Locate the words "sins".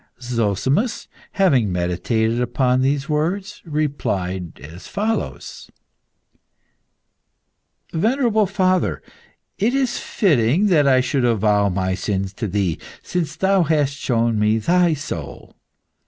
11.93-12.33